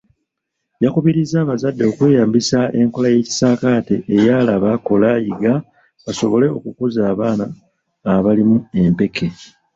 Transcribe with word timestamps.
Yakubirizza 0.83 1.35
abazadde 1.41 1.83
okweyambisa 1.91 2.59
enkola 2.81 3.07
y’ekisaakaate 3.13 3.95
eya 4.15 4.37
‘Laba, 4.47 4.71
Kola, 4.85 5.09
Yiga,’ 5.25 5.53
basobole 6.03 6.45
okukuza 6.57 7.01
abaana 7.11 7.45
abalimu 8.13 8.57
empeke. 8.81 9.27